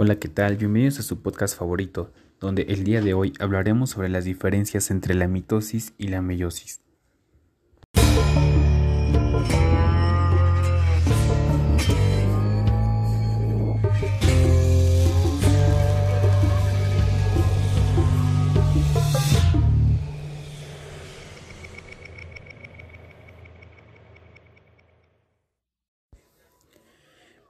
Hola, 0.00 0.20
¿qué 0.20 0.28
tal? 0.28 0.56
Bienvenidos 0.56 1.00
a 1.00 1.02
su 1.02 1.22
podcast 1.22 1.58
favorito, 1.58 2.12
donde 2.38 2.62
el 2.68 2.84
día 2.84 3.00
de 3.00 3.14
hoy 3.14 3.32
hablaremos 3.40 3.90
sobre 3.90 4.08
las 4.08 4.24
diferencias 4.24 4.92
entre 4.92 5.16
la 5.16 5.26
mitosis 5.26 5.92
y 5.98 6.06
la 6.06 6.22
meiosis. 6.22 6.82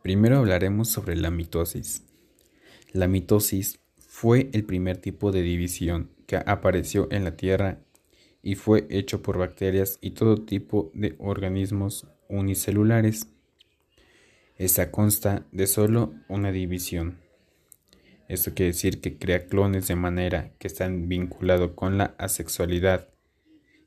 Primero 0.02 0.38
hablaremos 0.38 0.88
sobre 0.88 1.14
la 1.14 1.30
mitosis. 1.30 2.08
La 2.92 3.06
mitosis 3.06 3.80
fue 3.98 4.48
el 4.52 4.64
primer 4.64 4.96
tipo 4.96 5.30
de 5.30 5.42
división 5.42 6.10
que 6.26 6.36
apareció 6.36 7.08
en 7.10 7.24
la 7.24 7.36
Tierra 7.36 7.80
y 8.42 8.54
fue 8.54 8.86
hecho 8.88 9.22
por 9.22 9.36
bacterias 9.36 9.98
y 10.00 10.12
todo 10.12 10.44
tipo 10.44 10.90
de 10.94 11.14
organismos 11.18 12.06
unicelulares. 12.28 13.28
Esta 14.56 14.90
consta 14.90 15.46
de 15.52 15.66
solo 15.66 16.14
una 16.28 16.50
división. 16.50 17.18
Esto 18.26 18.54
quiere 18.54 18.72
decir 18.72 19.00
que 19.00 19.18
crea 19.18 19.46
clones 19.46 19.88
de 19.88 19.96
manera 19.96 20.52
que 20.58 20.66
están 20.66 21.08
vinculados 21.08 21.72
con 21.72 21.98
la 21.98 22.14
asexualidad 22.18 23.08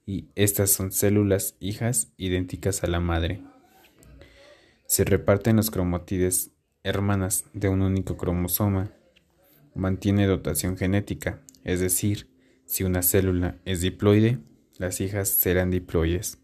y 0.06 0.30
estas 0.36 0.72
son 0.72 0.92
células 0.92 1.56
hijas 1.60 2.12
idénticas 2.18 2.84
a 2.84 2.88
la 2.88 3.00
madre. 3.00 3.42
Se 4.86 5.06
reparten 5.06 5.56
los 5.56 5.72
cromátides 5.72 6.52
hermanas 6.84 7.46
de 7.54 7.70
un 7.70 7.82
único 7.82 8.18
cromosoma. 8.18 8.92
Mantiene 9.76 10.28
dotación 10.28 10.78
genética, 10.78 11.42
es 11.64 11.80
decir, 11.80 12.28
si 12.66 12.84
una 12.84 13.02
célula 13.02 13.58
es 13.66 13.82
diploide, 13.82 14.40
las 14.78 15.02
hijas 15.02 15.30
serán 15.30 15.72
diploides. 15.72 16.40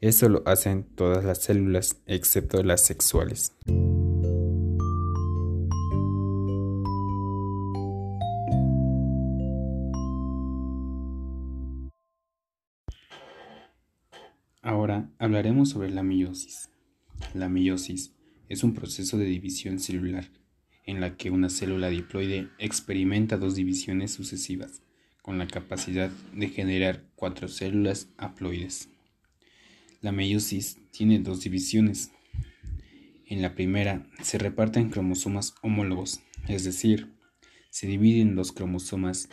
Eso 0.00 0.28
lo 0.28 0.42
hacen 0.46 0.84
todas 0.84 1.24
las 1.24 1.42
células 1.42 1.96
excepto 2.06 2.62
las 2.62 2.82
sexuales. 2.82 3.56
Ahora 14.62 15.10
hablaremos 15.18 15.70
sobre 15.70 15.90
la 15.90 16.02
meiosis. 16.02 16.68
La 17.34 17.48
meiosis 17.48 18.17
es 18.48 18.64
un 18.64 18.74
proceso 18.74 19.18
de 19.18 19.26
división 19.26 19.78
celular 19.78 20.28
en 20.84 21.00
la 21.00 21.16
que 21.16 21.30
una 21.30 21.50
célula 21.50 21.90
diploide 21.90 22.48
experimenta 22.58 23.36
dos 23.36 23.54
divisiones 23.54 24.12
sucesivas 24.12 24.82
con 25.20 25.36
la 25.36 25.46
capacidad 25.46 26.10
de 26.32 26.48
generar 26.48 27.04
cuatro 27.14 27.48
células 27.48 28.08
haploides. 28.16 28.88
La 30.00 30.12
meiosis 30.12 30.78
tiene 30.90 31.18
dos 31.18 31.42
divisiones. 31.42 32.12
En 33.26 33.42
la 33.42 33.54
primera 33.54 34.06
se 34.22 34.38
reparten 34.38 34.88
cromosomas 34.88 35.54
homólogos, 35.60 36.20
es 36.46 36.64
decir, 36.64 37.12
se 37.68 37.86
dividen 37.86 38.34
los 38.34 38.52
cromosomas 38.52 39.28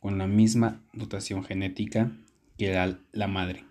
con 0.00 0.16
la 0.16 0.26
misma 0.26 0.82
dotación 0.94 1.44
genética 1.44 2.16
que 2.56 2.72
la, 2.72 2.98
la 3.12 3.26
madre. 3.26 3.66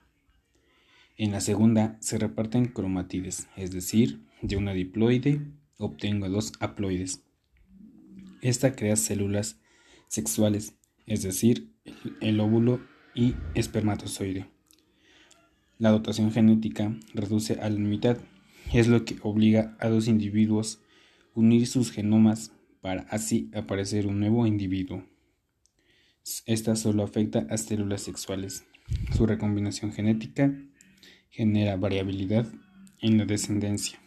En 1.17 1.31
la 1.31 1.41
segunda 1.41 1.97
se 1.99 2.19
reparten 2.19 2.65
cromatides, 2.65 3.47
es 3.55 3.71
decir, 3.71 4.19
de 4.43 4.57
una 4.57 4.73
diploide 4.73 5.41
obtengo 5.77 6.29
dos 6.29 6.53
haploides. 6.59 7.23
Esta 8.41 8.75
crea 8.75 8.95
células 8.95 9.59
sexuales, 10.07 10.75
es 11.07 11.23
decir, 11.23 11.71
el 12.21 12.39
óvulo 12.39 12.81
y 13.15 13.35
espermatozoide. 13.55 14.47
La 15.79 15.91
dotación 15.91 16.31
genética 16.31 16.95
reduce 17.13 17.53
a 17.53 17.69
la 17.69 17.79
mitad, 17.79 18.17
es 18.73 18.87
lo 18.87 19.05
que 19.05 19.17
obliga 19.21 19.75
a 19.79 19.89
dos 19.89 20.07
individuos 20.07 20.81
a 21.35 21.39
unir 21.39 21.65
sus 21.67 21.91
genomas 21.91 22.51
para 22.81 23.03
así 23.03 23.49
aparecer 23.53 24.07
un 24.07 24.19
nuevo 24.19 24.45
individuo. 24.45 25.05
Esta 26.45 26.75
solo 26.75 27.03
afecta 27.03 27.47
a 27.49 27.57
células 27.57 28.01
sexuales. 28.01 28.65
Su 29.15 29.25
recombinación 29.25 29.93
genética 29.93 30.53
genera 31.29 31.75
variabilidad 31.77 32.45
en 33.01 33.17
la 33.17 33.25
descendencia. 33.25 34.02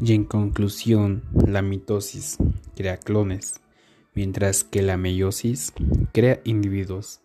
Y 0.00 0.14
en 0.14 0.24
conclusión, 0.24 1.24
la 1.48 1.60
mitosis 1.60 2.38
crea 2.76 2.98
clones, 2.98 3.60
mientras 4.14 4.62
que 4.62 4.80
la 4.80 4.96
meiosis 4.96 5.72
crea 6.12 6.40
individuos. 6.44 7.20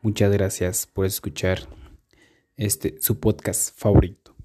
Muchas 0.00 0.30
gracias 0.30 0.86
por 0.86 1.06
escuchar 1.06 1.68
este 2.56 2.96
su 3.00 3.18
podcast 3.18 3.76
favorito. 3.76 4.36